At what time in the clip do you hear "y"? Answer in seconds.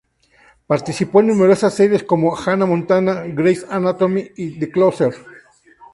4.35-4.57